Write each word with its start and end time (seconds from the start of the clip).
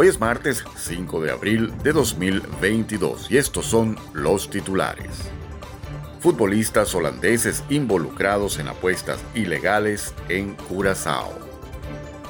Hoy 0.00 0.06
es 0.06 0.20
martes 0.20 0.62
5 0.76 1.22
de 1.22 1.32
abril 1.32 1.72
de 1.82 1.92
2022 1.92 3.32
y 3.32 3.36
estos 3.36 3.66
son 3.66 3.98
los 4.12 4.48
titulares. 4.48 5.28
Futbolistas 6.20 6.94
holandeses 6.94 7.64
involucrados 7.68 8.60
en 8.60 8.68
apuestas 8.68 9.18
ilegales 9.34 10.14
en 10.28 10.54
Curazao. 10.54 11.36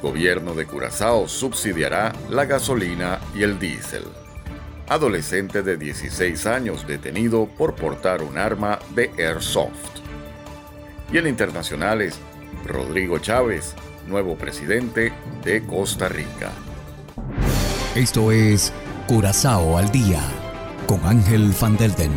Gobierno 0.00 0.54
de 0.54 0.64
Curazao 0.64 1.28
subsidiará 1.28 2.14
la 2.30 2.46
gasolina 2.46 3.20
y 3.34 3.42
el 3.42 3.58
diésel. 3.58 4.04
Adolescente 4.88 5.62
de 5.62 5.76
16 5.76 6.46
años 6.46 6.86
detenido 6.86 7.46
por 7.46 7.74
portar 7.74 8.22
un 8.22 8.38
arma 8.38 8.78
de 8.94 9.10
airsoft. 9.18 10.00
Y 11.12 11.18
en 11.18 11.26
internacionales, 11.26 12.18
Rodrigo 12.64 13.18
Chávez, 13.18 13.74
nuevo 14.06 14.38
presidente 14.38 15.12
de 15.44 15.62
Costa 15.66 16.08
Rica. 16.08 16.52
Esto 17.96 18.30
es 18.30 18.72
Curazao 19.08 19.76
al 19.76 19.90
Día 19.90 20.22
con 20.86 21.04
Ángel 21.04 21.52
Van 21.60 21.76
Delden. 21.76 22.12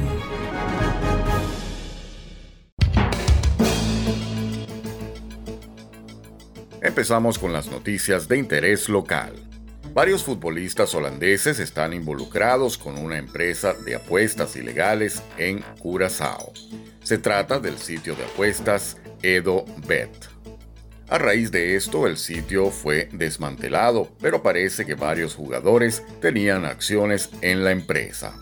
Empezamos 6.80 7.39
con 7.39 7.52
las 7.52 7.72
noticias 7.72 8.28
de 8.28 8.38
interés 8.38 8.88
local. 8.88 9.34
Varios 9.95 10.23
futbolistas 10.23 10.94
holandeses 10.94 11.59
están 11.59 11.94
involucrados 11.94 12.78
con 12.78 13.00
una 13.00 13.17
empresa 13.17 13.73
de 13.73 13.95
apuestas 13.95 14.56
ilegales 14.56 15.23
en 15.40 15.64
Curazao. 15.80 16.53
Se 17.02 17.17
trata 17.17 17.59
del 17.59 17.80
sitio 17.80 18.16
de 18.16 18.25
apuestas 18.25 18.97
Edo 19.23 19.66
Bet. 19.88 20.34
A 21.09 21.18
raíz 21.18 21.52
de 21.52 21.76
esto, 21.76 22.08
el 22.08 22.18
sitio 22.18 22.72
fue 22.72 23.09
desmantelado, 23.12 24.09
pero 24.22 24.42
parece 24.42 24.86
que 24.86 24.96
varios 24.96 25.36
jugadores 25.36 26.04
tenían 26.22 26.66
acciones 26.66 27.30
en 27.42 27.64
la 27.64 27.72
empresa. 27.72 28.34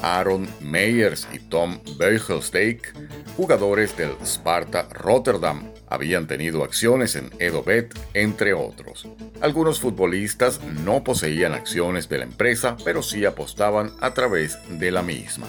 Aaron 0.00 0.48
Meyers 0.60 1.26
y 1.32 1.38
Tom 1.38 1.80
Beugelsdijk, 1.98 2.92
jugadores 3.36 3.96
del 3.96 4.12
Sparta 4.24 4.88
Rotterdam, 4.90 5.72
habían 5.88 6.26
tenido 6.26 6.64
acciones 6.64 7.16
en 7.16 7.30
Edobet, 7.38 7.94
entre 8.14 8.52
otros. 8.52 9.08
Algunos 9.40 9.80
futbolistas 9.80 10.60
no 10.84 11.04
poseían 11.04 11.52
acciones 11.52 12.08
de 12.08 12.18
la 12.18 12.24
empresa, 12.24 12.76
pero 12.84 13.02
sí 13.02 13.24
apostaban 13.24 13.92
a 14.00 14.14
través 14.14 14.58
de 14.68 14.90
la 14.90 15.02
misma. 15.02 15.46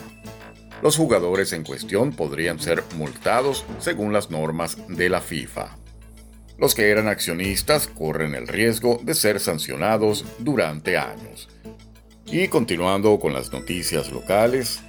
Los 0.82 0.96
jugadores 0.96 1.54
en 1.54 1.64
cuestión 1.64 2.12
podrían 2.12 2.60
ser 2.60 2.84
multados 2.96 3.66
según 3.80 4.14
las 4.14 4.30
normas 4.30 4.78
de 4.88 5.10
la 5.10 5.22
FIFA. 5.22 5.76
Los 6.58 6.74
que 6.74 6.90
eran 6.90 7.08
accionistas 7.08 7.88
corren 7.88 8.34
el 8.34 8.48
riesgo 8.48 9.00
de 9.04 9.14
ser 9.14 9.40
sancionados 9.40 10.26
durante 10.40 10.98
años. 10.98 11.50
Y 12.26 12.48
continuando 12.48 13.20
con 13.20 13.34
las 13.34 13.52
noticias 13.52 14.12
locales, 14.12 14.80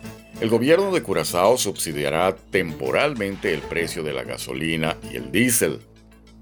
el 0.40 0.48
gobierno 0.48 0.92
de 0.92 1.02
Curazao 1.02 1.58
subsidiará 1.58 2.34
temporalmente 2.36 3.52
el 3.52 3.60
precio 3.60 4.02
de 4.02 4.12
la 4.12 4.24
gasolina 4.24 4.96
y 5.12 5.16
el 5.16 5.30
diésel. 5.30 5.80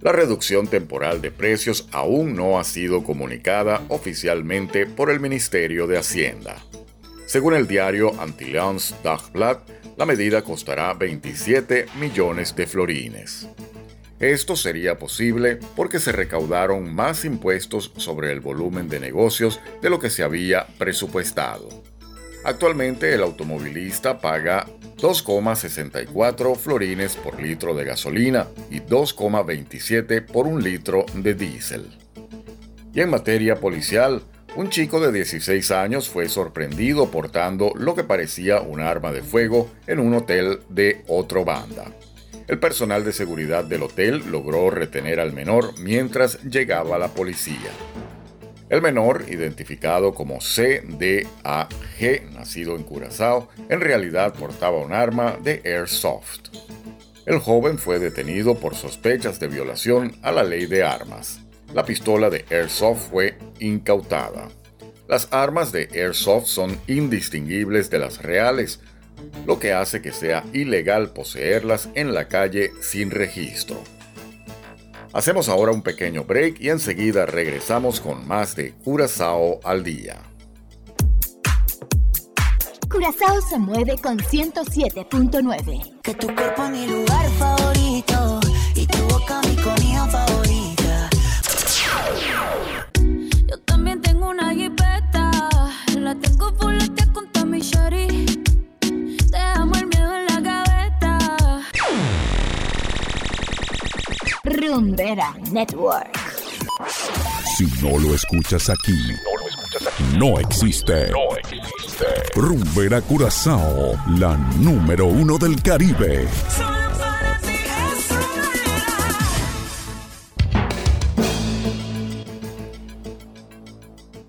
La 0.01 0.13
reducción 0.13 0.69
temporal 0.69 1.21
de 1.21 1.31
precios 1.31 1.89
aún 1.91 2.37
no 2.37 2.59
ha 2.59 2.65
sido 2.65 3.03
comunicada 3.03 3.83
oficialmente 3.89 4.87
por 4.87 5.11
el 5.11 5.19
Ministerio 5.19 5.87
de 5.87 5.99
Hacienda. 5.99 6.57
Según 7.27 7.55
el 7.55 7.67
diario 7.67 8.13
Antillians 8.21 8.95
Dagblad, 9.03 9.59
la 9.97 10.07
medida 10.07 10.43
costará 10.43 10.93
27 10.95 11.87
millones 11.99 12.55
de 12.55 12.67
florines. 12.67 13.49
Esto 14.19 14.57
sería 14.57 14.99
posible 14.99 15.59
porque 15.77 16.01
se 16.01 16.11
recaudaron 16.11 16.95
más 16.95 17.27
impuestos 17.27 17.93
sobre 17.97 18.33
el 18.33 18.41
volumen 18.41 18.89
de 18.89 18.99
negocios 18.99 19.61
de 19.83 19.91
lo 19.91 19.99
que 19.99 20.09
se 20.09 20.23
había 20.23 20.67
presupuestado. 20.79 21.69
Actualmente 22.43 23.13
el 23.13 23.23
automovilista 23.23 24.21
paga 24.21 24.67
2,64 24.97 26.57
florines 26.57 27.17
por 27.17 27.43
litro 27.43 27.75
de 27.75 27.85
gasolina 27.85 28.47
y 28.71 28.81
2,27 28.81 30.25
por 30.25 30.47
un 30.47 30.63
litro 30.63 31.05
de 31.13 31.35
diésel. 31.35 31.87
Y 32.95 33.01
en 33.03 33.11
materia 33.11 33.57
policial, 33.57 34.23
un 34.55 34.71
chico 34.71 35.01
de 35.01 35.13
16 35.13 35.71
años 35.73 36.09
fue 36.09 36.31
sorprendido 36.31 37.11
portando 37.11 37.73
lo 37.77 37.95
que 37.95 38.05
parecía 38.05 38.63
un 38.63 38.81
arma 38.81 39.13
de 39.13 39.23
fuego 39.23 39.71
en 39.87 39.99
un 39.99 40.15
hotel 40.15 40.61
de 40.71 41.03
otro 41.07 41.45
banda. 41.45 41.93
El 42.49 42.61
personal 42.61 43.05
de 43.05 43.13
seguridad 43.13 43.65
del 43.65 43.83
hotel 43.83 44.23
logró 44.31 44.71
retener 44.71 45.19
al 45.19 45.33
menor 45.33 45.77
mientras 45.81 46.43
llegaba 46.45 46.97
la 46.97 47.09
policía. 47.09 47.73
El 48.69 48.83
menor, 48.83 49.25
identificado 49.29 50.15
como 50.15 50.39
CDAG, 50.39 51.69
nacido 52.33 52.77
en 52.77 52.85
Curazao, 52.85 53.49
en 53.69 53.81
realidad 53.81 54.35
portaba 54.35 54.79
un 54.79 54.93
arma 54.93 55.37
de 55.43 55.61
airsoft. 55.65 56.51
El 57.27 57.41
joven 57.41 57.79
fue 57.79 57.99
detenido 57.99 58.55
por 58.61 58.77
sospechas 58.77 59.41
de 59.41 59.49
violación 59.49 60.17
a 60.23 60.31
la 60.31 60.45
ley 60.45 60.67
de 60.67 60.85
armas. 60.85 61.41
La 61.75 61.85
pistola 61.85 62.31
de 62.31 62.45
airsoft 62.51 63.11
fue 63.11 63.37
incautada. 63.59 64.49
Las 65.09 65.29
armas 65.33 65.73
de 65.73 65.89
airsoft 65.93 66.47
son 66.47 66.79
indistinguibles 66.87 67.91
de 67.91 67.99
las 67.99 68.23
reales, 68.23 68.81
lo 69.47 69.59
que 69.59 69.73
hace 69.73 70.03
que 70.03 70.13
sea 70.13 70.45
ilegal 70.53 71.11
poseerlas 71.11 71.89
en 71.95 72.15
la 72.15 72.29
calle 72.29 72.73
sin 72.81 73.11
registro. 73.11 73.83
Hacemos 75.13 75.49
ahora 75.49 75.73
un 75.73 75.83
pequeño 75.83 76.25
break 76.25 76.61
y 76.61 76.69
enseguida 76.69 77.25
regresamos 77.27 78.01
con 78.01 78.27
más 78.29 78.55
de 78.55 78.73
Curazao 78.73 79.61
al 79.65 79.83
día. 79.83 80.21
Curazao 82.91 83.41
se 83.41 83.59
mueve 83.59 83.97
con 84.03 84.19
107.9. 84.19 86.03
Que 86.03 86.15
tu 86.15 86.27
cuerpo 86.35 86.69
mi 86.69 86.87
lugar 86.87 87.29
favorito 87.39 87.66
Rumbera 104.67 105.33
Network. 105.53 106.19
Si 107.57 107.67
no 107.81 107.99
lo 107.99 108.15
escuchas 108.15 108.69
aquí, 108.69 108.99
no 110.19 110.41
existe. 110.41 111.11
No 111.11 111.37
existe. 111.37 112.05
Rumbera 112.35 113.01
Curazao, 113.01 113.95
la 114.19 114.37
número 114.59 115.07
uno 115.07 115.39
del 115.39 115.63
Caribe. 115.63 116.27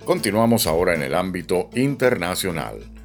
Continuamos 0.06 0.68
ahora 0.68 0.94
en 0.94 1.02
el 1.02 1.16
ámbito 1.16 1.70
internacional. 1.74 2.97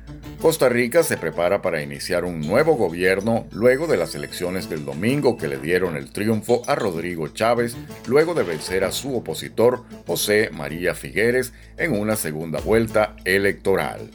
Costa 0.42 0.68
Rica 0.68 1.04
se 1.04 1.18
prepara 1.18 1.62
para 1.62 1.82
iniciar 1.82 2.24
un 2.24 2.40
nuevo 2.40 2.74
gobierno 2.74 3.46
luego 3.52 3.86
de 3.86 3.96
las 3.96 4.16
elecciones 4.16 4.68
del 4.68 4.84
domingo 4.84 5.36
que 5.36 5.46
le 5.46 5.56
dieron 5.56 5.96
el 5.96 6.10
triunfo 6.10 6.62
a 6.66 6.74
Rodrigo 6.74 7.28
Chávez 7.28 7.76
luego 8.08 8.34
de 8.34 8.42
vencer 8.42 8.82
a 8.82 8.90
su 8.90 9.16
opositor 9.16 9.84
José 10.04 10.50
María 10.52 10.96
Figueres 10.96 11.52
en 11.76 11.92
una 11.92 12.16
segunda 12.16 12.58
vuelta 12.58 13.14
electoral. 13.24 14.10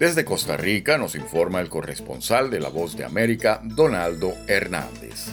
Desde 0.00 0.24
Costa 0.24 0.56
Rica 0.56 0.98
nos 0.98 1.14
informa 1.14 1.60
el 1.60 1.68
corresponsal 1.68 2.50
de 2.50 2.58
La 2.58 2.68
Voz 2.68 2.96
de 2.96 3.04
América, 3.04 3.60
Donaldo 3.62 4.34
Hernández. 4.48 5.28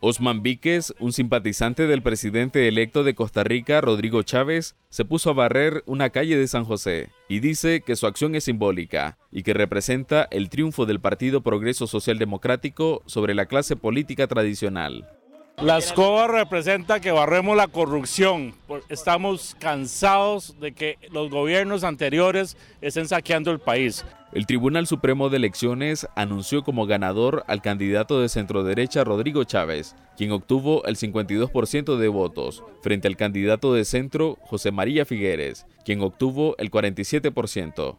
Osman 0.00 0.44
Víquez, 0.44 0.94
un 1.00 1.12
simpatizante 1.12 1.88
del 1.88 2.02
presidente 2.02 2.68
electo 2.68 3.02
de 3.02 3.16
Costa 3.16 3.42
Rica, 3.42 3.80
Rodrigo 3.80 4.22
Chávez, 4.22 4.76
se 4.90 5.04
puso 5.04 5.30
a 5.30 5.32
barrer 5.32 5.82
una 5.86 6.10
calle 6.10 6.36
de 6.36 6.46
San 6.46 6.64
José 6.64 7.08
y 7.28 7.40
dice 7.40 7.80
que 7.80 7.96
su 7.96 8.06
acción 8.06 8.36
es 8.36 8.44
simbólica 8.44 9.18
y 9.32 9.42
que 9.42 9.54
representa 9.54 10.28
el 10.30 10.50
triunfo 10.50 10.86
del 10.86 11.00
Partido 11.00 11.40
Progreso 11.40 11.88
Social 11.88 12.18
Democrático 12.18 13.02
sobre 13.06 13.34
la 13.34 13.46
clase 13.46 13.74
política 13.74 14.28
tradicional. 14.28 15.17
La 15.60 15.78
escoba 15.78 16.28
representa 16.28 17.00
que 17.00 17.10
barremos 17.10 17.56
la 17.56 17.66
corrupción. 17.66 18.54
Estamos 18.88 19.56
cansados 19.58 20.54
de 20.60 20.70
que 20.70 20.98
los 21.10 21.30
gobiernos 21.30 21.82
anteriores 21.82 22.56
estén 22.80 23.08
saqueando 23.08 23.50
el 23.50 23.58
país. 23.58 24.04
El 24.32 24.46
Tribunal 24.46 24.86
Supremo 24.86 25.30
de 25.30 25.38
Elecciones 25.38 26.06
anunció 26.14 26.62
como 26.62 26.86
ganador 26.86 27.42
al 27.48 27.60
candidato 27.60 28.20
de 28.20 28.28
centroderecha 28.28 29.02
Rodrigo 29.02 29.42
Chávez, 29.42 29.96
quien 30.16 30.30
obtuvo 30.30 30.84
el 30.84 30.96
52% 30.96 31.96
de 31.96 32.08
votos, 32.08 32.62
frente 32.80 33.08
al 33.08 33.16
candidato 33.16 33.74
de 33.74 33.84
centro 33.84 34.38
José 34.42 34.70
María 34.70 35.04
Figueres, 35.04 35.66
quien 35.84 36.02
obtuvo 36.02 36.54
el 36.58 36.70
47%. 36.70 37.96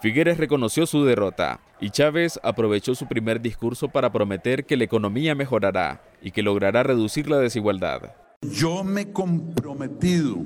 Figueres 0.00 0.36
reconoció 0.36 0.86
su 0.86 1.04
derrota 1.04 1.60
y 1.80 1.90
Chávez 1.90 2.38
aprovechó 2.42 2.94
su 2.94 3.06
primer 3.06 3.40
discurso 3.40 3.88
para 3.88 4.12
prometer 4.12 4.66
que 4.66 4.76
la 4.76 4.84
economía 4.84 5.34
mejorará 5.34 6.02
y 6.22 6.32
que 6.32 6.42
logrará 6.42 6.82
reducir 6.82 7.30
la 7.30 7.38
desigualdad. 7.38 8.14
Yo 8.42 8.84
me 8.84 9.02
he 9.02 9.12
comprometido 9.12 10.36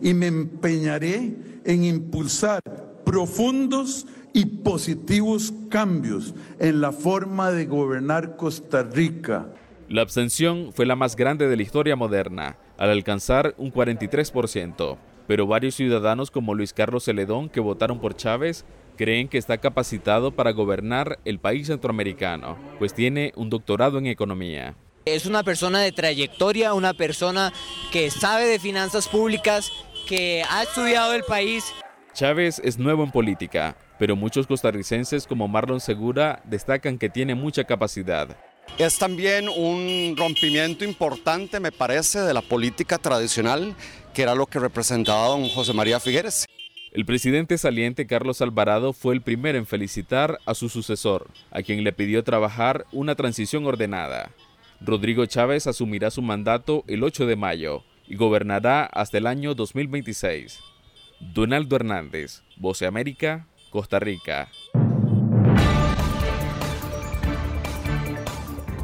y 0.00 0.14
me 0.14 0.26
empeñaré 0.26 1.36
en 1.64 1.84
impulsar 1.84 2.62
profundos 3.04 4.06
y 4.32 4.46
positivos 4.46 5.52
cambios 5.68 6.34
en 6.58 6.80
la 6.80 6.90
forma 6.90 7.50
de 7.50 7.66
gobernar 7.66 8.36
Costa 8.36 8.82
Rica. 8.82 9.46
La 9.88 10.00
abstención 10.00 10.72
fue 10.72 10.86
la 10.86 10.96
más 10.96 11.14
grande 11.14 11.46
de 11.46 11.56
la 11.56 11.62
historia 11.62 11.94
moderna, 11.94 12.56
al 12.78 12.90
alcanzar 12.90 13.54
un 13.58 13.70
43%, 13.70 14.96
pero 15.26 15.46
varios 15.46 15.74
ciudadanos 15.74 16.30
como 16.30 16.54
Luis 16.54 16.72
Carlos 16.72 17.04
Celedón 17.04 17.48
que 17.48 17.60
votaron 17.60 18.00
por 18.00 18.16
Chávez 18.16 18.64
creen 18.96 19.28
que 19.28 19.38
está 19.38 19.58
capacitado 19.58 20.30
para 20.30 20.52
gobernar 20.52 21.18
el 21.24 21.38
país 21.38 21.66
centroamericano, 21.66 22.56
pues 22.78 22.94
tiene 22.94 23.32
un 23.36 23.50
doctorado 23.50 23.98
en 23.98 24.06
economía. 24.06 24.76
Es 25.04 25.26
una 25.26 25.42
persona 25.42 25.80
de 25.80 25.92
trayectoria, 25.92 26.74
una 26.74 26.94
persona 26.94 27.52
que 27.92 28.10
sabe 28.10 28.46
de 28.46 28.58
finanzas 28.58 29.08
públicas, 29.08 29.70
que 30.08 30.42
ha 30.48 30.62
estudiado 30.62 31.12
el 31.14 31.24
país. 31.24 31.64
Chávez 32.14 32.60
es 32.64 32.78
nuevo 32.78 33.02
en 33.02 33.10
política, 33.10 33.76
pero 33.98 34.16
muchos 34.16 34.46
costarricenses 34.46 35.26
como 35.26 35.48
Marlon 35.48 35.80
Segura 35.80 36.40
destacan 36.44 36.96
que 36.96 37.10
tiene 37.10 37.34
mucha 37.34 37.64
capacidad. 37.64 38.36
Es 38.78 38.98
también 38.98 39.48
un 39.48 40.16
rompimiento 40.16 40.84
importante, 40.84 41.60
me 41.60 41.70
parece, 41.70 42.20
de 42.20 42.34
la 42.34 42.42
política 42.42 42.98
tradicional, 42.98 43.76
que 44.12 44.22
era 44.22 44.34
lo 44.34 44.46
que 44.46 44.58
representaba 44.58 45.28
don 45.28 45.48
José 45.48 45.72
María 45.72 46.00
Figueres. 46.00 46.46
El 46.92 47.04
presidente 47.04 47.58
saliente 47.58 48.06
Carlos 48.06 48.40
Alvarado 48.40 48.92
fue 48.92 49.14
el 49.14 49.20
primero 49.20 49.58
en 49.58 49.66
felicitar 49.66 50.38
a 50.46 50.54
su 50.54 50.68
sucesor, 50.68 51.28
a 51.50 51.62
quien 51.62 51.82
le 51.82 51.92
pidió 51.92 52.22
trabajar 52.22 52.86
una 52.92 53.14
transición 53.14 53.66
ordenada. 53.66 54.30
Rodrigo 54.80 55.26
Chávez 55.26 55.66
asumirá 55.66 56.10
su 56.10 56.22
mandato 56.22 56.84
el 56.86 57.02
8 57.02 57.26
de 57.26 57.36
mayo 57.36 57.82
y 58.06 58.16
gobernará 58.16 58.84
hasta 58.84 59.18
el 59.18 59.26
año 59.26 59.54
2026. 59.54 60.60
Donaldo 61.20 61.76
Hernández, 61.76 62.42
Voce 62.56 62.86
América, 62.86 63.46
Costa 63.70 63.98
Rica. 63.98 64.48